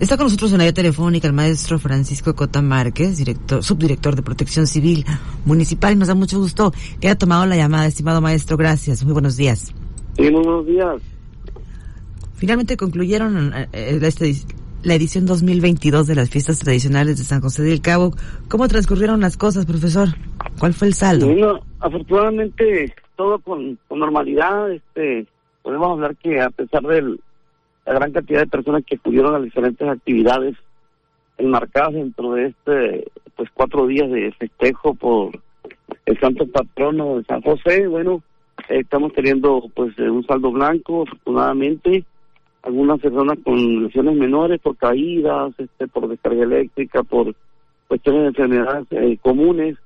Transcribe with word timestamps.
Está 0.00 0.16
con 0.16 0.24
nosotros 0.24 0.50
en 0.54 0.58
la 0.60 0.72
telefónica 0.72 1.28
el 1.28 1.34
maestro 1.34 1.78
Francisco 1.78 2.34
Cota 2.34 2.62
Márquez, 2.62 3.18
director, 3.18 3.62
subdirector 3.62 4.16
de 4.16 4.22
Protección 4.22 4.66
Civil 4.66 5.04
Municipal, 5.44 5.92
y 5.92 5.96
nos 5.96 6.08
da 6.08 6.14
mucho 6.14 6.38
gusto 6.38 6.72
que 6.98 7.08
haya 7.08 7.18
tomado 7.18 7.44
la 7.44 7.54
llamada, 7.56 7.86
estimado 7.86 8.22
maestro. 8.22 8.56
Gracias. 8.56 9.04
Muy 9.04 9.12
buenos 9.12 9.36
días. 9.36 9.74
Sí, 10.16 10.22
muy 10.22 10.42
buenos 10.42 10.66
días. 10.66 11.02
Finalmente 12.34 12.78
concluyeron 12.78 13.52
eh, 13.54 13.98
este, 14.00 14.32
la 14.82 14.94
edición 14.94 15.26
2022 15.26 16.06
de 16.06 16.14
las 16.14 16.30
fiestas 16.30 16.60
tradicionales 16.60 17.18
de 17.18 17.24
San 17.24 17.42
José 17.42 17.62
del 17.62 17.82
Cabo. 17.82 18.14
¿Cómo 18.48 18.68
transcurrieron 18.68 19.20
las 19.20 19.36
cosas, 19.36 19.66
profesor? 19.66 20.08
¿Cuál 20.58 20.72
fue 20.72 20.88
el 20.88 20.94
saldo? 20.94 21.26
Bueno, 21.26 21.60
afortunadamente 21.78 22.94
todo 23.16 23.38
con, 23.40 23.78
con 23.86 23.98
normalidad. 23.98 24.72
Este, 24.72 25.26
podemos 25.62 25.90
hablar 25.90 26.16
que 26.16 26.40
a 26.40 26.48
pesar 26.48 26.80
del 26.84 27.20
la 27.86 27.94
gran 27.94 28.12
cantidad 28.12 28.40
de 28.40 28.46
personas 28.46 28.84
que 28.84 28.96
acudieron 28.96 29.34
a 29.34 29.40
diferentes 29.40 29.88
actividades 29.88 30.56
enmarcadas 31.38 31.94
dentro 31.94 32.34
de 32.34 32.46
este 32.46 33.10
pues 33.36 33.48
cuatro 33.54 33.86
días 33.86 34.10
de 34.10 34.32
festejo 34.32 34.94
por 34.94 35.40
el 36.06 36.20
santo 36.20 36.46
patrono 36.46 37.18
de 37.18 37.24
San 37.24 37.40
José. 37.42 37.86
Bueno 37.86 38.22
eh, 38.68 38.80
estamos 38.80 39.12
teniendo 39.12 39.64
pues 39.74 39.98
eh, 39.98 40.10
un 40.10 40.24
saldo 40.26 40.52
blanco 40.52 41.04
afortunadamente. 41.06 42.04
Algunas 42.62 43.00
personas 43.00 43.38
con 43.42 43.84
lesiones 43.84 44.16
menores 44.16 44.60
por 44.60 44.76
caídas 44.76 45.54
este 45.56 45.88
por 45.88 46.08
descarga 46.08 46.42
eléctrica 46.42 47.02
por 47.02 47.34
cuestiones 47.88 48.22
de 48.22 48.28
enfermedades 48.28 48.86
eh, 48.90 49.18
comunes. 49.22 49.76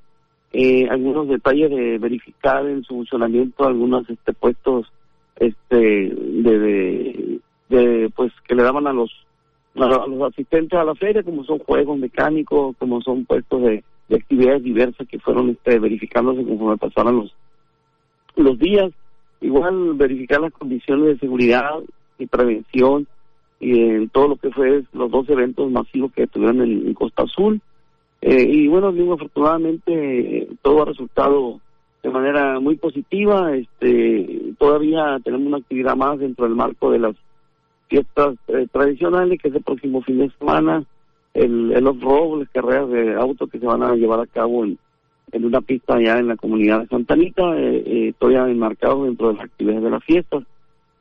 Algunos 0.90 1.29
detalles 1.29 1.68
de 1.70 1.98
verificar 1.98 2.65
en 2.66 2.84
su 2.84 2.95
funcionamiento 2.95 3.66
algunos 3.66 4.09
este 4.09 4.32
puestos 4.32 4.87
le 8.54 8.62
daban 8.62 8.86
a 8.86 8.92
los 8.92 9.10
a 9.76 10.06
los 10.06 10.32
asistentes 10.32 10.78
a 10.78 10.84
la 10.84 10.95
feria 10.95 11.22
como 11.22 11.42
son 11.45 11.58
juegos 11.58 11.98
mecánicos 11.98 12.76
como 12.78 13.00
son 13.02 13.24
puestos 13.24 13.62
de, 13.62 13.84
actividades 14.15 14.62
diversas 14.62 15.09
que 15.09 15.18
fueron 15.18 15.51
este, 15.51 15.79
verificándose 15.79 16.45
conforme 16.45 16.76
pasaron 16.76 17.16
los 17.16 17.34
los 18.37 18.59
días. 18.59 18.92
Igual 19.40 19.95
verificar 19.95 20.40
las 20.40 20.52
condiciones 20.52 21.06
de 21.06 21.18
seguridad 21.18 21.70
y 22.18 22.26
prevención 22.26 23.06
y 23.60 23.80
en 23.80 24.09
todo 24.09 24.29
lo 24.29 24.37
que 24.37 24.51
fue 24.51 24.84
los 24.92 25.10
dos 25.10 25.29
eventos 25.29 25.70
masivos 25.70 26.12
que 26.12 26.26
tuvieron 26.26 26.62
en, 26.62 26.95
Costa 26.95 27.24
Azul. 27.24 27.60
Eh, 28.20 28.42
y 28.48 28.68
bueno 28.68 28.92
digo 28.92 29.14
afortunadamente 29.14 30.48
todo 30.62 30.82
ha 30.82 30.86
resultado 30.86 31.60
de 32.02 32.10
manera 32.10 32.59
muy 32.60 32.76
positiva. 32.76 33.54
Este 33.54 34.52
todavía 34.59 35.18
tenemos 35.23 35.46
una 35.46 35.59
actividad 35.59 35.96
más 35.96 36.18
dentro 36.18 36.46
del 36.46 36.54
marco 36.54 36.90
de 36.90 36.98
las 37.01 37.16
fiestas 37.88 38.37
eh, 38.49 38.66
tradicionales, 38.73 39.40
que 39.40 39.49
es 39.49 39.54
el 39.54 39.63
próximo 39.63 40.02
fin 40.02 40.18
de 40.18 40.30
semana, 40.38 40.85
el, 41.35 41.73
el 41.73 41.87
off-road, 41.87 42.41
las 42.41 42.49
carreras 42.51 42.88
de 42.91 43.15
auto 43.15 43.46
que 43.46 43.59
se 43.59 43.66
van 43.66 43.82
a 43.82 43.95
llevar 43.95 44.21
a 44.21 44.26
cabo 44.26 44.65
en, 44.65 44.79
en 45.32 45.45
una 45.45 45.60
pista 45.60 45.95
allá 45.96 46.18
en 46.18 46.29
la 46.29 46.37
comunidad 46.37 46.80
de 46.80 46.88
Santanita, 46.88 47.43
eh, 47.57 47.82
eh, 47.87 48.15
todavía 48.18 48.51
enmarcado 48.51 49.04
dentro 49.04 49.29
de 49.29 49.35
las 49.35 49.45
actividades 49.45 49.82
de 49.82 49.91
las 49.91 50.04
fiestas. 50.04 50.45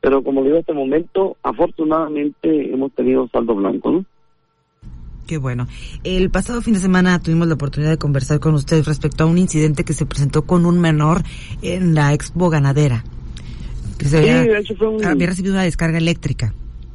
Pero 0.00 0.22
como 0.22 0.42
digo, 0.42 0.56
este 0.56 0.74
momento, 0.74 1.36
afortunadamente 1.42 2.72
hemos 2.72 2.92
tenido 2.92 3.28
saldo 3.28 3.54
blanco, 3.54 3.90
¿no? 3.90 4.04
Qué 5.26 5.38
bueno. 5.38 5.66
El 6.02 6.30
pasado 6.30 6.60
fin 6.60 6.74
de 6.74 6.80
semana 6.80 7.18
tuvimos 7.18 7.48
la 7.48 7.54
oportunidad 7.54 7.92
de 7.92 7.96
conversar 7.96 8.40
con 8.40 8.54
ustedes 8.54 8.86
respecto 8.86 9.24
a 9.24 9.26
un 9.26 9.38
incidente 9.38 9.84
que 9.84 9.94
se 9.94 10.04
presentó 10.04 10.42
con 10.42 10.66
un 10.66 10.78
menor 10.78 11.22
en 11.62 11.94
la 11.94 12.12
expo 12.12 12.50
ganadera. 12.50 13.04
Que 13.98 14.04
se 14.06 14.18
había, 14.18 14.40
había 14.42 15.26
recibido 15.26 15.54
una 15.54 15.62
descarga 15.62 15.96
eléctrica. 15.96 16.52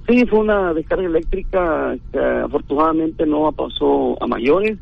Sí, 0.10 0.26
fue 0.26 0.40
una 0.40 0.74
descarga 0.74 1.06
eléctrica 1.06 1.96
que 2.12 2.18
afortunadamente 2.18 3.28
no 3.28 3.52
pasó 3.52 4.18
a 4.20 4.26
mayores. 4.26 4.80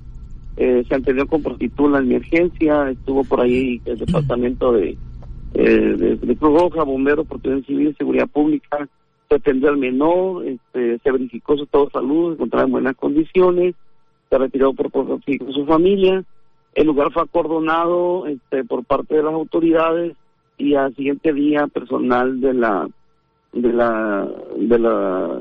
Eh, 0.56 0.86
se 0.88 0.96
atendió 0.96 1.28
con 1.28 1.44
prostitución 1.44 1.92
la 1.92 2.00
emergencia, 2.00 2.90
estuvo 2.90 3.26
por 3.26 3.42
ahí 3.42 3.82
el 3.84 3.98
departamento 3.98 4.72
de, 4.72 4.98
eh, 5.54 6.18
de, 6.22 6.36
Cruz 6.38 6.62
Roja, 6.62 6.84
bomberos, 6.84 7.28
protección 7.28 7.66
civil, 7.66 7.94
seguridad 7.98 8.30
pública, 8.30 8.88
se 9.28 9.36
atendió 9.36 9.68
al 9.68 9.76
menor, 9.76 10.46
este, 10.46 10.98
se 11.00 11.12
verificó 11.12 11.58
su 11.58 11.64
estado 11.64 11.88
de 11.88 11.92
salud, 11.92 12.30
se 12.30 12.36
encontraba 12.36 12.66
en 12.66 12.72
buenas 12.72 12.96
condiciones, 12.96 13.76
se 14.30 14.38
retiró 14.38 14.74
por 14.74 14.90
con 14.92 15.22
su 15.52 15.66
familia, 15.66 16.24
el 16.74 16.88
lugar 16.88 17.12
fue 17.12 17.24
acordonado 17.24 18.28
este, 18.28 18.64
por 18.64 18.86
parte 18.86 19.18
de 19.18 19.24
las 19.24 19.34
autoridades 19.34 20.16
y 20.58 20.76
al 20.76 20.96
siguiente 20.96 21.34
día 21.34 21.68
personal 21.68 22.40
de 22.40 22.54
la 22.54 22.88
de 23.54 23.74
la 23.74 24.28
de 24.58 24.80
la, 24.80 25.40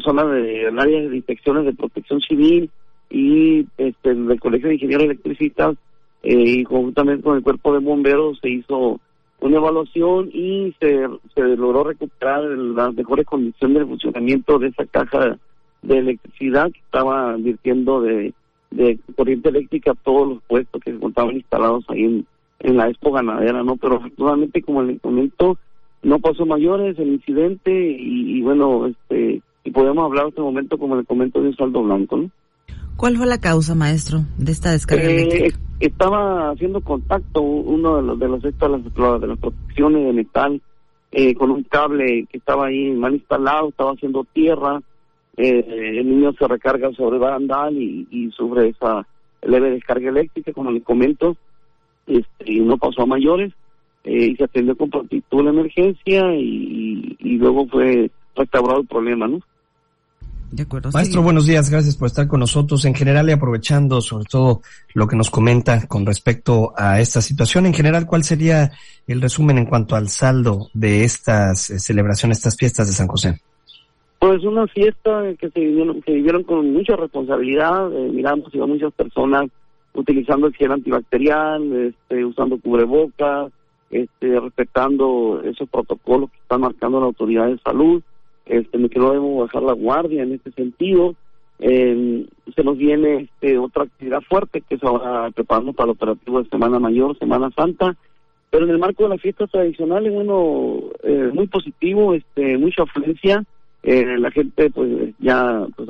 zona 0.00 0.24
de 0.24 0.66
área 0.66 1.08
de 1.08 1.16
inspecciones 1.16 1.64
de 1.64 1.72
protección 1.74 2.20
civil 2.20 2.70
y 3.10 3.66
este 3.76 4.14
del 4.14 4.40
colegio 4.40 4.68
de 4.68 4.74
ingenieros 4.74 5.04
electricistas 5.04 5.76
eh, 6.22 6.34
y 6.34 6.64
conjuntamente 6.64 7.22
con 7.22 7.36
el 7.36 7.42
cuerpo 7.42 7.72
de 7.72 7.80
bomberos 7.80 8.38
se 8.40 8.50
hizo 8.50 9.00
una 9.40 9.56
evaluación 9.56 10.30
y 10.32 10.74
se, 10.80 11.06
se 11.34 11.42
logró 11.56 11.84
recuperar 11.84 12.42
las 12.42 12.94
mejores 12.94 13.26
condiciones 13.26 13.78
de 13.78 13.86
funcionamiento 13.86 14.58
de 14.58 14.68
esa 14.68 14.84
caja 14.86 15.38
de 15.82 15.98
electricidad 15.98 16.70
que 16.72 16.80
estaba 16.80 17.36
virtiendo 17.36 18.00
de, 18.00 18.34
de 18.70 18.98
corriente 19.16 19.48
eléctrica 19.48 19.94
todos 20.02 20.28
los 20.28 20.42
puestos 20.42 20.82
que 20.82 20.90
se 20.90 20.96
encontraban 20.96 21.36
instalados 21.36 21.84
ahí 21.88 22.04
en, 22.04 22.26
en 22.60 22.76
la 22.76 22.88
expo 22.88 23.12
ganadera, 23.12 23.62
¿no? 23.62 23.76
Pero 23.76 23.96
afortunadamente, 23.96 24.62
como 24.62 24.82
les 24.82 25.00
comento, 25.00 25.56
no 26.02 26.18
pasó 26.20 26.46
mayores 26.46 26.98
el 26.98 27.08
incidente 27.08 27.70
y, 27.72 28.40
bueno, 28.42 28.86
este, 28.86 29.42
y 29.64 29.70
podemos 29.70 30.04
hablar 30.04 30.24
en 30.24 30.28
este 30.30 30.40
momento, 30.40 30.78
como 30.78 30.96
le 30.96 31.04
comento, 31.04 31.40
de 31.40 31.48
un 31.48 31.56
saldo 31.56 31.82
blanco, 31.82 32.16
¿no? 32.16 32.30
¿Cuál 32.96 33.16
fue 33.16 33.26
la 33.26 33.38
causa, 33.38 33.74
maestro, 33.74 34.20
de 34.38 34.52
esta 34.52 34.72
descarga 34.72 35.04
eh, 35.04 35.22
eléctrica? 35.22 35.58
Estaba 35.78 36.50
haciendo 36.50 36.80
contacto 36.80 37.42
uno 37.42 37.96
de 37.96 38.02
los 38.02 38.18
de 38.18 38.28
los 38.28 38.42
de 38.42 38.52
las, 38.68 39.20
de 39.20 39.26
las 39.28 39.38
protecciones 39.38 40.04
de 40.04 40.12
metal 40.12 40.60
eh, 41.12 41.34
con 41.34 41.52
un 41.52 41.62
cable 41.62 42.26
que 42.30 42.38
estaba 42.38 42.66
ahí 42.66 42.90
mal 42.90 43.14
instalado, 43.14 43.68
estaba 43.68 43.92
haciendo 43.92 44.24
tierra, 44.32 44.80
eh, 45.36 45.98
el 45.98 46.08
niño 46.08 46.32
se 46.32 46.48
recarga 46.48 46.92
sobre 46.92 47.18
barandal 47.18 47.76
y, 47.76 48.08
y 48.10 48.30
sufre 48.32 48.70
esa 48.70 49.06
leve 49.42 49.70
descarga 49.70 50.08
eléctrica, 50.08 50.52
como 50.52 50.72
le 50.72 50.82
comento, 50.82 51.36
este, 52.08 52.52
y 52.52 52.60
no 52.60 52.76
pasó 52.78 53.02
a 53.02 53.06
mayores 53.06 53.52
eh, 54.08 54.28
y 54.28 54.36
se 54.36 54.44
atendió 54.44 54.74
con 54.74 54.88
prontitud 54.88 55.44
la 55.44 55.50
emergencia 55.50 56.34
y, 56.34 57.16
luego 57.20 57.66
fue 57.68 58.10
restaurado 58.34 58.80
el 58.80 58.86
problema, 58.86 59.28
¿no? 59.28 59.38
De 60.50 60.62
acuerdo. 60.62 60.90
Maestro, 60.94 61.20
buenos 61.20 61.46
días, 61.46 61.68
gracias 61.68 61.94
por 61.94 62.06
estar 62.06 62.26
con 62.26 62.40
nosotros. 62.40 62.86
En 62.86 62.94
general 62.94 63.28
y 63.28 63.32
aprovechando 63.32 64.00
sobre 64.00 64.24
todo 64.24 64.62
lo 64.94 65.06
que 65.06 65.14
nos 65.14 65.28
comenta 65.28 65.86
con 65.86 66.06
respecto 66.06 66.72
a 66.74 67.00
esta 67.00 67.20
situación, 67.20 67.66
en 67.66 67.74
general, 67.74 68.06
¿cuál 68.06 68.24
sería 68.24 68.72
el 69.06 69.20
resumen 69.20 69.58
en 69.58 69.66
cuanto 69.66 69.94
al 69.94 70.08
saldo 70.08 70.68
de 70.72 71.04
estas 71.04 71.68
eh, 71.68 71.78
celebraciones, 71.78 72.38
estas 72.38 72.56
fiestas 72.56 72.86
de 72.86 72.94
San 72.94 73.08
José? 73.08 73.38
Pues 74.18 74.42
una 74.42 74.66
fiesta 74.68 75.22
que 75.38 75.50
se 75.50 75.60
vivieron, 75.60 76.00
que 76.00 76.12
vivieron 76.12 76.44
con 76.44 76.72
mucha 76.72 76.96
responsabilidad, 76.96 77.92
eh, 77.92 78.10
miramos, 78.10 78.52
iban 78.54 78.70
muchas 78.70 78.92
personas 78.94 79.50
utilizando 79.92 80.46
el 80.46 80.54
gel 80.54 80.72
antibacterial, 80.72 81.72
este, 81.88 82.24
usando 82.24 82.58
cubrebocas, 82.58 83.52
este, 83.90 84.40
respetando 84.40 85.42
esos 85.44 85.68
protocolos 85.68 86.30
que 86.30 86.38
están 86.38 86.60
marcando 86.60 87.00
la 87.00 87.06
autoridad 87.06 87.46
de 87.46 87.58
salud, 87.58 88.02
este, 88.46 88.88
que 88.88 88.98
no 88.98 89.10
debemos 89.10 89.46
bajar 89.46 89.62
la 89.62 89.72
guardia 89.72 90.22
en 90.22 90.32
este 90.34 90.52
sentido. 90.52 91.14
se 91.58 92.64
nos 92.64 92.78
viene 92.78 93.22
este, 93.22 93.58
otra 93.58 93.84
actividad 93.84 94.20
fuerte 94.22 94.60
que 94.60 94.76
es 94.76 94.82
ahora 94.82 95.30
preparando 95.30 95.72
para 95.72 95.86
el 95.86 95.96
operativo 95.96 96.42
de 96.42 96.48
Semana 96.48 96.78
Mayor, 96.78 97.18
Semana 97.18 97.50
Santa, 97.50 97.96
pero 98.50 98.64
en 98.64 98.70
el 98.70 98.78
marco 98.78 99.02
de 99.02 99.10
las 99.10 99.20
fiestas 99.20 99.50
tradicionales, 99.50 100.12
bueno, 100.12 100.80
eh, 101.02 101.30
muy 101.34 101.46
positivo, 101.48 102.14
este, 102.14 102.56
mucha 102.56 102.82
afluencia, 102.84 103.44
eh, 103.82 104.16
la 104.18 104.30
gente 104.30 104.70
pues 104.70 105.14
ya 105.18 105.66
pues, 105.76 105.88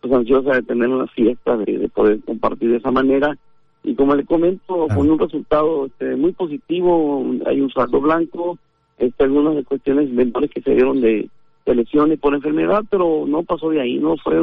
pues 0.00 0.12
ansiosa 0.12 0.52
de 0.54 0.62
tener 0.62 0.88
una 0.88 1.06
fiesta, 1.08 1.56
de 1.56 1.88
poder 1.94 2.20
compartir 2.24 2.70
de 2.70 2.78
esa 2.78 2.90
manera 2.90 3.36
y 3.84 3.94
como 3.94 4.14
le 4.14 4.24
comento, 4.24 4.86
con 4.94 5.10
un 5.10 5.18
resultado 5.18 5.86
este, 5.86 6.14
muy 6.16 6.32
positivo, 6.32 7.24
hay 7.46 7.60
un 7.60 7.70
saldo 7.70 8.00
blanco, 8.00 8.58
este, 8.98 9.24
algunas 9.24 9.64
cuestiones 9.64 10.10
menores 10.10 10.50
que 10.50 10.62
se 10.62 10.74
dieron 10.74 11.00
de, 11.00 11.28
lesiones 11.66 12.18
por 12.18 12.34
enfermedad, 12.34 12.82
pero 12.90 13.24
no 13.26 13.42
pasó 13.42 13.70
de 13.70 13.80
ahí, 13.80 13.98
no 13.98 14.16
fue 14.16 14.40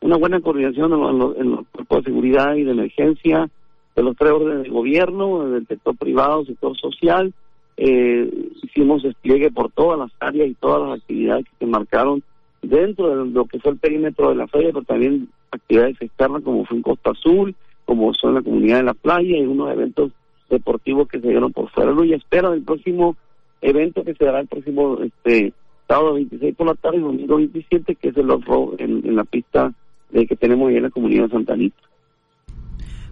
una 0.00 0.16
buena 0.16 0.40
coordinación 0.40 0.92
en, 0.92 1.50
los 1.50 1.66
cuerpos 1.72 1.98
de 1.98 2.10
seguridad 2.10 2.54
y 2.54 2.64
de 2.64 2.72
emergencia, 2.72 3.48
de 3.96 4.02
los 4.02 4.16
tres 4.16 4.32
órdenes 4.32 4.64
de 4.64 4.68
gobierno, 4.68 5.48
del 5.50 5.66
sector 5.66 5.96
privado, 5.96 6.44
sector 6.44 6.76
social, 6.76 7.32
eh, 7.76 8.30
hicimos 8.62 9.02
despliegue 9.02 9.50
por 9.50 9.70
todas 9.70 9.98
las 9.98 10.10
áreas 10.20 10.48
y 10.48 10.54
todas 10.54 10.88
las 10.88 11.00
actividades 11.00 11.46
que 11.46 11.64
se 11.64 11.66
marcaron 11.66 12.22
dentro 12.62 13.08
de 13.08 13.30
lo 13.30 13.44
que 13.46 13.60
fue 13.60 13.72
el 13.72 13.78
perímetro 13.78 14.30
de 14.30 14.34
la 14.34 14.48
feria, 14.48 14.70
pero 14.72 14.84
también 14.84 15.28
actividades 15.50 15.96
externas 16.00 16.42
como 16.42 16.64
fue 16.64 16.76
en 16.76 16.82
Costa 16.82 17.10
Azul, 17.10 17.54
como 17.88 18.12
son 18.12 18.34
la 18.34 18.42
comunidad 18.42 18.76
de 18.76 18.82
la 18.82 18.92
playa 18.92 19.38
y 19.38 19.46
unos 19.46 19.72
eventos 19.72 20.12
deportivos 20.50 21.08
que 21.08 21.20
se 21.20 21.28
dieron 21.28 21.54
por 21.54 21.70
fuera. 21.70 21.90
Y 22.04 22.12
espero 22.12 22.52
el 22.52 22.62
próximo 22.62 23.16
evento 23.62 24.04
que 24.04 24.12
se 24.12 24.26
dará 24.26 24.40
el 24.40 24.46
próximo 24.46 24.98
este 25.00 25.54
sábado 25.88 26.12
26 26.12 26.54
por 26.54 26.66
la 26.66 26.74
tarde 26.74 26.98
y 26.98 27.00
domingo 27.00 27.36
27, 27.36 27.94
que 27.94 28.08
es 28.08 28.16
el 28.18 28.30
off-road 28.30 28.78
en, 28.80 29.16
la 29.16 29.24
pista 29.24 29.72
de 30.10 30.26
que 30.26 30.36
tenemos 30.36 30.68
ahí 30.68 30.76
en 30.76 30.82
la 30.82 30.90
comunidad 30.90 31.24
de 31.24 31.30
Santa 31.30 31.54
Anita. 31.54 31.76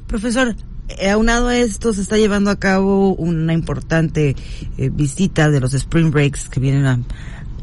Profesor, 0.09 0.49
eh, 0.91 1.09
aunado 1.09 1.49
a 1.49 1.57
esto, 1.57 1.95
se 1.95 2.03
está 2.03 2.19
llevando 2.19 2.51
a 2.51 2.59
cabo 2.59 3.15
una 3.15 3.55
importante 3.55 4.37
eh, 4.77 4.91
visita 4.93 5.49
de 5.49 5.61
los 5.61 5.73
Spring 5.73 6.11
Breaks 6.11 6.51
que 6.51 6.61
vienen 6.61 6.85
a, 6.85 7.01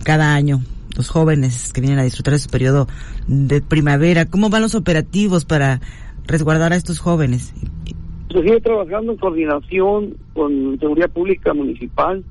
cada 0.03 0.33
año, 0.33 0.61
los 0.97 1.09
jóvenes 1.09 1.73
que 1.73 1.81
vienen 1.81 1.99
a 1.99 2.03
disfrutar 2.03 2.33
de 2.33 2.39
su 2.39 2.49
periodo 2.49 2.87
de 3.27 3.61
primavera. 3.61 4.25
¿Cómo 4.25 4.49
van 4.49 4.63
los 4.63 4.73
operativos 4.73 5.45
para 5.45 5.79
resguardar 6.27 6.73
a 6.73 6.75
estos 6.75 6.99
jóvenes? 6.99 7.53
Se 8.31 8.61
trabajando 8.61 9.11
en 9.11 9.17
coordinación 9.17 10.17
con 10.33 10.79
Seguridad 10.79 11.09
Pública 11.09 11.53
Municipal. 11.53 12.23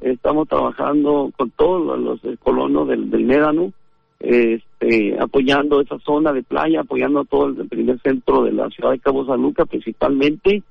Estamos 0.00 0.48
trabajando 0.48 1.32
con 1.36 1.50
todos 1.50 1.98
los, 1.98 2.20
colonos 2.40 2.88
del, 2.88 3.10
del 3.10 3.24
Médano 3.24 3.72
este, 4.20 5.18
apoyando 5.20 5.80
esa 5.80 5.98
zona 6.00 6.32
de 6.32 6.42
playa, 6.42 6.80
apoyando 6.80 7.24
todo 7.24 7.48
el 7.48 7.68
primer 7.68 8.00
centro 8.00 8.44
de 8.44 8.52
la 8.52 8.68
ciudad 8.70 8.92
de 8.92 8.98
Cabo 8.98 9.26
San 9.26 9.42
Lucas 9.42 9.68
principalmente. 9.68 10.62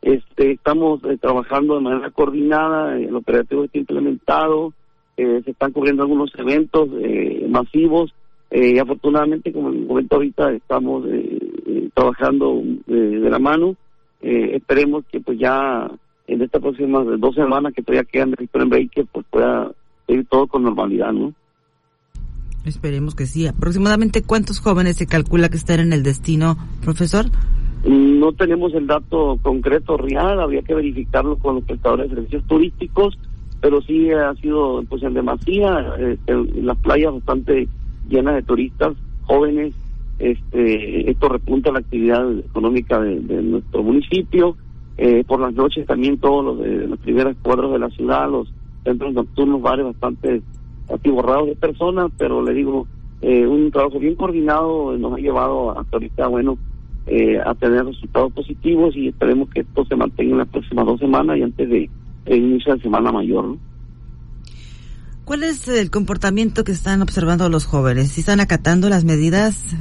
Este, 0.00 0.52
estamos 0.52 1.02
eh, 1.04 1.16
trabajando 1.20 1.76
de 1.76 1.80
manera 1.80 2.10
coordinada, 2.10 2.98
el 2.98 3.14
operativo 3.14 3.64
está 3.64 3.78
implementado, 3.78 4.72
eh, 5.16 5.42
se 5.44 5.52
están 5.52 5.72
cubriendo 5.72 6.02
algunos 6.02 6.32
eventos 6.36 6.88
eh, 7.00 7.46
masivos 7.48 8.12
y 8.52 8.78
afortunadamente, 8.78 9.52
como 9.52 9.70
en 9.70 9.78
el 9.78 9.86
momento 9.86 10.16
ahorita, 10.16 10.52
estamos 10.52 11.04
trabajando 11.94 12.62
de 12.86 13.30
la 13.30 13.38
mano. 13.38 13.76
esperemos 14.20 15.04
que 15.10 15.20
pues 15.20 15.38
ya 15.38 15.90
en 16.26 16.42
estas 16.42 16.60
próximas 16.60 17.06
dos 17.18 17.34
semanas 17.34 17.72
que 17.74 17.82
todavía 17.82 18.08
quedan 18.10 18.30
de 18.32 18.48
en 18.52 18.88
que 18.88 19.04
pues 19.04 19.26
pueda 19.30 19.70
ir 20.08 20.26
todo 20.26 20.46
con 20.46 20.62
normalidad, 20.62 21.12
¿no? 21.12 21.32
Esperemos 22.64 23.14
que 23.14 23.26
sí. 23.26 23.46
¿Aproximadamente 23.46 24.22
cuántos 24.22 24.60
jóvenes 24.60 24.96
se 24.96 25.06
calcula 25.06 25.48
que 25.48 25.56
están 25.56 25.80
en 25.80 25.92
el 25.92 26.02
destino, 26.02 26.56
profesor? 26.80 27.26
No 27.84 28.32
tenemos 28.32 28.72
el 28.74 28.86
dato 28.86 29.38
concreto 29.42 29.96
real, 29.96 30.40
habría 30.40 30.62
que 30.62 30.74
verificarlo 30.74 31.36
con 31.36 31.56
los 31.56 31.64
prestadores 31.64 32.08
de 32.08 32.14
servicios 32.14 32.44
turísticos, 32.46 33.18
pero 33.60 33.82
sí 33.82 34.10
ha 34.12 34.32
sido 34.36 34.84
pues 34.88 35.02
en 35.02 35.14
demasía, 35.14 35.96
este, 35.98 36.34
las 36.62 36.78
playas 36.78 37.14
bastante 37.14 37.66
llenas 38.08 38.34
de 38.34 38.42
turistas 38.42 38.94
jóvenes, 39.22 39.74
este, 40.18 41.10
esto 41.10 41.28
repunta 41.28 41.72
la 41.72 41.80
actividad 41.80 42.30
económica 42.38 43.00
de, 43.00 43.42
nuestro 43.42 43.82
municipio, 43.82 44.56
eh, 44.98 45.24
por 45.26 45.40
las 45.40 45.54
noches 45.54 45.86
también 45.86 46.18
todos 46.18 46.44
los 46.44 46.58
de 46.60 46.86
los 46.86 46.98
primeros 47.00 47.36
cuadros 47.42 47.72
de 47.72 47.78
la 47.78 47.90
ciudad, 47.90 48.30
los 48.30 48.52
centros 48.84 49.14
nocturnos, 49.14 49.62
bares 49.62 49.86
bastante 49.86 50.42
atiborrados 50.92 51.46
de 51.46 51.56
personas, 51.56 52.10
pero 52.18 52.42
le 52.42 52.52
digo, 52.52 52.86
eh, 53.22 53.46
un 53.46 53.70
trabajo 53.70 53.98
bien 53.98 54.16
coordinado 54.16 54.96
nos 54.98 55.14
ha 55.14 55.18
llevado 55.18 55.78
hasta 55.78 55.96
ahorita, 55.96 56.26
bueno, 56.28 56.58
eh, 57.06 57.38
a 57.44 57.54
tener 57.54 57.84
resultados 57.84 58.32
positivos 58.32 58.96
y 58.96 59.08
esperemos 59.08 59.48
que 59.50 59.60
esto 59.60 59.84
se 59.86 59.96
mantenga 59.96 60.32
en 60.32 60.38
las 60.38 60.48
próximas 60.48 60.86
dos 60.86 61.00
semanas 61.00 61.36
y 61.36 61.42
antes 61.42 61.68
de, 61.68 61.90
iniciar 62.26 62.76
la 62.76 62.82
semana 62.82 63.12
mayor. 63.12 63.56
¿Cuál 65.24 65.44
es 65.44 65.68
el 65.68 65.90
comportamiento 65.90 66.64
que 66.64 66.72
están 66.72 67.00
observando 67.00 67.48
los 67.48 67.64
jóvenes? 67.64 68.10
¿Si 68.10 68.20
están 68.20 68.40
acatando 68.40 68.88
las 68.88 69.04
medidas 69.04 69.76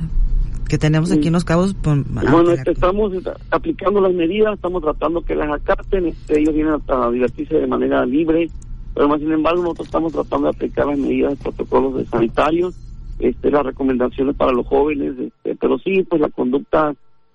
que 0.70 0.78
tenemos 0.78 1.12
aquí 1.12 1.28
en 1.28 1.34
Los 1.34 1.46
Cabos? 1.46 1.76
bueno, 1.82 2.52
este, 2.52 2.72
estamos 2.72 3.12
aplicando 3.50 4.00
las 4.02 4.14
medidas, 4.14 4.54
estamos 4.54 4.84
tratando 4.84 5.22
que 5.22 5.36
las 5.36 5.52
acaten, 5.52 6.08
este, 6.08 6.40
ellos 6.40 6.54
vienen 6.54 6.76
a 6.88 7.10
divertirse 7.10 7.56
de 7.56 7.68
manera 7.68 8.06
libre, 8.06 8.50
pero 8.94 9.10
más 9.10 9.20
sin 9.20 9.32
embargo 9.32 9.64
nosotros 9.64 9.88
estamos 9.88 10.14
tratando 10.14 10.48
de 10.48 10.56
aplicar 10.56 10.86
las 10.86 11.00
medidas, 11.00 11.38
protocolos 11.40 11.96
de 11.96 12.06
sanitarios, 12.06 12.76
este, 13.20 13.52
las 13.52 13.66
recomendaciones 13.66 14.36
para 14.36 14.54
los 14.54 14.68
jóvenes, 14.68 15.14
este, 15.20 15.56
pero 15.56 15.78
sí, 15.80 16.04
pues 16.04 16.22
la 16.22 16.30
conducta 16.30 16.94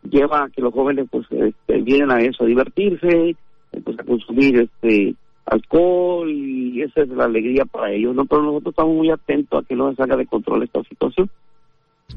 lleva 0.09 0.45
a 0.45 0.49
que 0.49 0.63
los 0.63 0.73
jóvenes 0.73 1.07
pues 1.11 1.27
este, 1.31 1.83
vienen 1.83 2.11
a 2.13 2.21
eso, 2.21 2.45
a 2.45 2.47
divertirse, 2.47 3.37
pues 3.85 3.99
a 3.99 4.05
consumir 4.05 4.61
este 4.61 5.15
alcohol 5.47 6.31
y 6.31 6.83
esa 6.83 7.03
es 7.03 7.09
la 7.09 7.25
alegría 7.25 7.65
para 7.65 7.91
ellos, 7.91 8.15
¿no? 8.15 8.27
Pero 8.27 8.43
nosotros 8.43 8.73
estamos 8.73 8.95
muy 8.95 9.11
atentos 9.11 9.63
a 9.63 9.67
que 9.67 9.77
no 9.77 9.91
se 9.91 9.97
salga 9.97 10.17
de 10.17 10.27
control 10.27 10.63
esta 10.63 10.83
situación. 10.85 11.31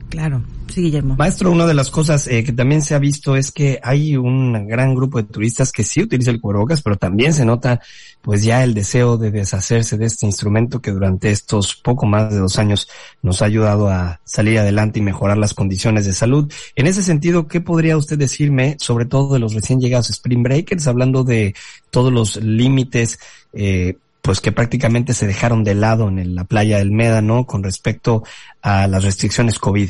Claro, 0.10 0.44
sí, 0.68 0.82
Guillermo. 0.82 1.16
Maestro, 1.18 1.52
una 1.52 1.68
de 1.68 1.74
las 1.76 1.92
cosas 1.92 2.28
eh, 2.28 2.44
que 2.44 2.52
también 2.52 2.82
se 2.82 2.96
ha 2.96 3.00
visto 3.00 3.36
es 3.36 3.52
que 3.52 3.80
hay 3.84 4.18
un 4.18 4.68
gran 4.68 4.96
grupo 4.96 5.20
de 5.20 5.24
turistas 5.24 5.72
que 5.72 5.84
sí 5.84 6.02
utiliza 6.02 6.32
el 6.32 6.42
cubrebocas, 6.42 6.82
pero 6.82 6.96
también 6.96 7.34
se 7.34 7.46
nota 7.46 7.80
pues 8.22 8.44
ya 8.44 8.64
el 8.64 8.74
deseo 8.74 9.18
de 9.18 9.32
deshacerse 9.32 9.98
de 9.98 10.06
este 10.06 10.26
instrumento 10.26 10.82
que 10.82 10.92
durante 10.92 11.32
estos 11.32 11.76
poco 11.76 12.06
más 12.06 12.32
de 12.32 12.40
dos 12.40 12.58
años 12.60 12.90
nos 13.22 13.42
ha 13.42 13.46
ayudado 13.46 13.90
a 13.90 14.20
salir 14.26 14.60
adelante 14.60 15.00
y 15.00 15.04
mejorar 15.04 15.38
las 15.38 15.54
condiciones 15.54 16.06
de 16.06 16.14
salud. 16.14 16.52
En 16.76 16.88
ese 16.88 17.04
sentido, 17.04 17.48
¿qué 17.48 17.62
podría 17.62 17.96
usted 17.96 18.18
decirme 18.18 18.78
sobre 18.80 19.06
todo 19.06 19.34
de 19.34 19.40
los 19.40 19.54
recién 19.54 19.80
llegados 19.80 20.10
Spring 20.10 20.44
Breakers, 20.44 20.88
hablando 20.88 21.24
de 21.24 21.56
todos 21.92 22.12
los 22.12 22.36
límites 22.38 23.20
eh, 23.54 23.96
pues 24.30 24.42
que 24.42 24.52
prácticamente 24.52 25.14
se 25.14 25.26
dejaron 25.26 25.64
de 25.64 25.74
lado 25.74 26.08
en 26.08 26.36
la 26.36 26.44
playa 26.44 26.78
del 26.78 26.92
Médano 26.92 27.46
con 27.48 27.64
respecto 27.64 28.22
a 28.62 28.86
las 28.86 29.04
restricciones 29.04 29.58
COVID? 29.58 29.90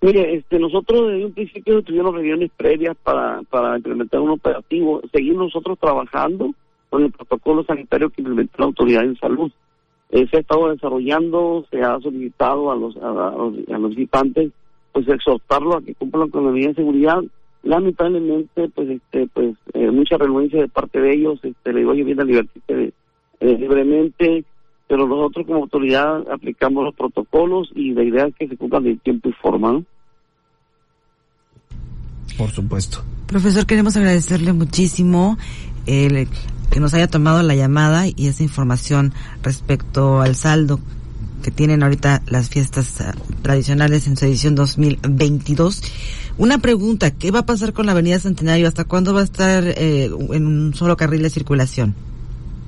Mire, 0.00 0.34
este, 0.34 0.58
nosotros 0.58 1.12
desde 1.12 1.26
un 1.26 1.32
principio 1.32 1.80
tuvimos 1.82 2.12
reuniones 2.12 2.50
previas 2.56 2.96
para, 3.04 3.40
para 3.48 3.76
implementar 3.76 4.18
un 4.18 4.30
operativo, 4.30 5.00
seguir 5.12 5.36
nosotros 5.36 5.78
trabajando 5.78 6.52
con 6.90 7.04
el 7.04 7.12
protocolo 7.12 7.62
sanitario 7.62 8.10
que 8.10 8.20
implementó 8.22 8.54
la 8.58 8.64
autoridad 8.64 9.02
de 9.02 9.14
salud. 9.14 9.52
Eh, 10.10 10.26
se 10.28 10.38
ha 10.38 10.40
estado 10.40 10.70
desarrollando, 10.70 11.64
se 11.70 11.80
ha 11.82 12.00
solicitado 12.00 12.72
a 12.72 12.74
los, 12.74 12.96
a, 12.96 13.78
los, 13.78 13.90
visitantes, 13.90 14.50
pues 14.90 15.06
exhortarlos 15.06 15.76
a 15.76 15.82
que 15.82 15.94
cumplan 15.94 16.30
con 16.30 16.46
la 16.46 16.50
medida 16.50 16.70
de 16.70 16.74
seguridad, 16.74 17.22
lamentablemente 17.62 18.68
pues 18.74 18.88
este 18.90 19.28
pues 19.32 19.54
eh, 19.74 19.90
mucha 19.90 20.16
renuencia 20.16 20.60
de 20.60 20.68
parte 20.68 21.00
de 21.00 21.14
ellos 21.14 21.38
este 21.42 21.72
le 21.72 21.80
digo 21.80 21.94
yo 21.94 22.04
viene 22.04 22.22
a 22.22 22.26
divertirse 22.26 22.92
eh, 23.40 23.58
libremente 23.58 24.44
pero 24.88 25.06
nosotros 25.06 25.46
como 25.46 25.62
autoridad 25.62 26.30
aplicamos 26.30 26.84
los 26.84 26.94
protocolos 26.94 27.70
y 27.74 27.92
la 27.92 28.02
idea 28.02 28.26
es 28.26 28.34
que 28.34 28.48
se 28.48 28.56
cumplan 28.56 28.86
en 28.86 28.98
tiempo 28.98 29.28
y 29.28 29.32
forma 29.32 29.82
por 32.36 32.50
supuesto. 32.50 33.04
Profesor 33.26 33.66
queremos 33.66 33.96
agradecerle 33.96 34.52
muchísimo 34.52 35.38
el 35.86 36.28
que 36.70 36.80
nos 36.80 36.94
haya 36.94 37.06
tomado 37.06 37.42
la 37.42 37.54
llamada 37.54 38.06
y 38.08 38.26
esa 38.26 38.42
información 38.42 39.12
respecto 39.42 40.20
al 40.20 40.34
saldo 40.34 40.80
que 41.42 41.50
tienen 41.50 41.82
ahorita 41.82 42.22
las 42.26 42.48
fiestas 42.48 43.00
eh, 43.00 43.04
tradicionales 43.42 44.06
en 44.06 44.16
su 44.16 44.24
edición 44.24 44.54
2022 44.54 45.82
una 46.38 46.58
pregunta, 46.58 47.10
¿qué 47.10 47.30
va 47.30 47.40
a 47.40 47.46
pasar 47.46 47.72
con 47.72 47.86
la 47.86 47.92
Avenida 47.92 48.18
Centenario? 48.18 48.66
¿Hasta 48.66 48.84
cuándo 48.84 49.14
va 49.14 49.20
a 49.20 49.24
estar 49.24 49.64
eh, 49.64 50.10
en 50.32 50.46
un 50.46 50.74
solo 50.74 50.96
carril 50.96 51.22
de 51.22 51.30
circulación? 51.30 51.94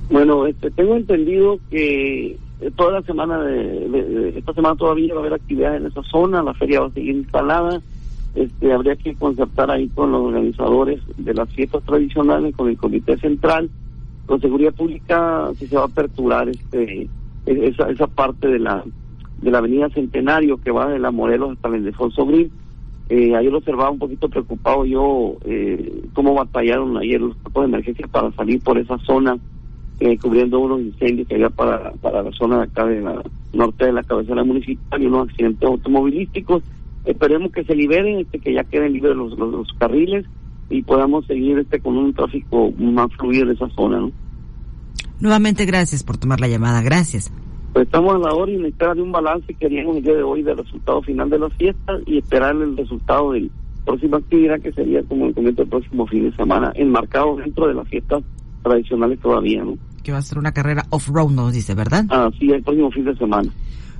Bueno, 0.09 0.45
este, 0.45 0.69
tengo 0.71 0.95
entendido 0.95 1.59
que 1.69 2.37
toda 2.75 2.93
la 2.93 3.01
semana 3.01 3.41
de, 3.41 4.33
esta 4.37 4.53
semana 4.53 4.75
todavía 4.75 5.13
va 5.13 5.19
a 5.19 5.23
haber 5.23 5.33
actividad 5.33 5.77
en 5.77 5.87
esa 5.87 6.03
zona, 6.03 6.43
la 6.43 6.53
feria 6.53 6.81
va 6.81 6.87
a 6.87 6.91
seguir 6.91 7.15
instalada. 7.15 7.81
Este, 8.35 8.73
habría 8.73 8.95
que 8.97 9.15
concertar 9.15 9.71
ahí 9.71 9.87
con 9.89 10.11
los 10.11 10.25
organizadores 10.25 10.99
de 11.17 11.33
las 11.33 11.49
fiestas 11.49 11.83
tradicionales, 11.83 12.53
con 12.55 12.69
el 12.69 12.77
comité 12.77 13.17
central, 13.17 13.69
con 14.25 14.41
seguridad 14.41 14.73
pública, 14.73 15.49
si 15.57 15.67
se 15.67 15.75
va 15.75 15.83
a 15.83 15.85
aperturar 15.85 16.49
este 16.49 17.07
e, 17.45 17.67
esa, 17.67 17.89
esa 17.89 18.07
parte 18.07 18.47
de 18.47 18.59
la 18.59 18.83
de 19.41 19.51
la 19.51 19.59
avenida 19.59 19.89
Centenario 19.89 20.57
que 20.57 20.71
va 20.71 20.89
de 20.89 20.99
la 20.99 21.11
Morelos 21.11 21.51
hasta 21.51 21.67
el 21.69 21.75
Ildefonso 21.75 22.25
Green 22.25 22.51
eh, 23.07 23.35
ayer 23.35 23.53
observaba 23.53 23.91
un 23.91 23.99
poquito 23.99 24.29
preocupado 24.29 24.83
yo 24.83 25.35
eh, 25.45 26.03
cómo 26.13 26.33
batallaron 26.33 26.97
ayer 26.97 27.21
los 27.21 27.35
cuerpos 27.37 27.63
de 27.63 27.69
emergencia 27.69 28.07
para 28.07 28.31
salir 28.31 28.59
por 28.61 28.79
esa 28.79 28.97
zona, 28.99 29.37
eh, 29.99 30.17
cubriendo 30.17 30.59
unos 30.59 30.81
incendios 30.81 31.27
que 31.27 31.35
había 31.35 31.51
para, 31.51 31.91
para 31.93 32.23
la 32.23 32.31
zona 32.31 32.57
de 32.57 32.63
acá 32.63 32.85
de 32.85 33.01
la 33.01 33.21
norte 33.53 33.85
de 33.85 33.93
la 33.93 34.03
cabecera 34.03 34.43
municipal 34.43 35.01
y 35.01 35.05
unos 35.05 35.29
accidentes 35.29 35.63
automovilísticos. 35.69 36.63
Esperemos 37.05 37.51
que 37.51 37.63
se 37.63 37.75
liberen, 37.75 38.19
este, 38.19 38.39
que 38.39 38.53
ya 38.53 38.63
queden 38.63 38.93
libres 38.93 39.15
los, 39.15 39.37
los, 39.37 39.71
carriles 39.73 40.25
y 40.71 40.81
podamos 40.81 41.27
seguir 41.27 41.59
este 41.59 41.79
con 41.79 41.97
un 41.97 42.11
tráfico 42.11 42.71
más 42.79 43.13
fluido 43.13 43.45
de 43.45 43.53
esa 43.53 43.69
zona. 43.69 43.99
¿no? 43.99 44.11
Nuevamente 45.19 45.65
gracias 45.65 46.03
por 46.03 46.17
tomar 46.17 46.39
la 46.39 46.47
llamada, 46.47 46.81
gracias. 46.81 47.31
Pues 47.75 47.87
estamos 47.87 48.15
a 48.15 48.19
la 48.19 48.33
hora 48.33 48.49
y 48.49 48.55
en 48.55 48.67
espera 48.67 48.93
de 48.93 49.01
un 49.01 49.11
balance 49.11 49.53
que 49.53 49.65
haríamos 49.65 49.97
el 49.97 50.03
día 50.03 50.13
de 50.13 50.23
hoy 50.23 50.41
del 50.41 50.57
resultado 50.57 51.01
final 51.01 51.29
de 51.29 51.39
las 51.39 51.51
fiestas 51.55 52.01
y 52.05 52.19
esperar 52.19 52.55
el 52.55 52.77
resultado 52.77 53.33
de 53.33 53.41
la 53.41 53.49
próxima 53.83 54.15
actividad 54.15 54.61
que 54.61 54.71
sería, 54.71 55.03
como 55.03 55.25
el 55.25 55.33
comento, 55.33 55.63
el 55.63 55.67
próximo 55.67 56.07
fin 56.07 56.23
de 56.23 56.35
semana, 56.37 56.71
enmarcado 56.75 57.35
dentro 57.35 57.67
de 57.67 57.73
las 57.73 57.85
fiestas 57.89 58.23
tradicionales 58.63 59.19
todavía, 59.19 59.65
¿no? 59.65 59.77
Que 60.03 60.13
va 60.13 60.19
a 60.19 60.21
ser 60.21 60.37
una 60.37 60.53
carrera 60.53 60.85
off-road, 60.89 61.31
nos 61.31 61.51
dice, 61.51 61.75
¿verdad? 61.75 62.05
Ah, 62.11 62.29
sí, 62.39 62.49
el 62.49 62.63
próximo 62.63 62.91
fin 62.91 63.03
de 63.03 63.15
semana. 63.17 63.51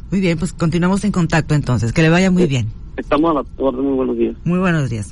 Muy 0.09 0.21
bien, 0.21 0.37
pues 0.37 0.53
continuamos 0.53 1.03
en 1.03 1.11
contacto 1.11 1.53
entonces, 1.53 1.91
que 1.91 2.01
le 2.01 2.07
vaya 2.07 2.31
muy 2.31 2.47
bien. 2.47 2.67
Estamos 2.95 3.31
a 3.31 3.33
la 3.33 3.45
orden, 3.57 3.83
muy 3.83 3.95
buenos 3.95 4.17
días. 4.17 4.37
Muy 4.45 4.59
buenos 4.59 4.89
días. 4.89 5.03